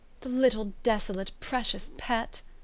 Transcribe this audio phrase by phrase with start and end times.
[0.21, 2.41] "The little desolate precious pet!"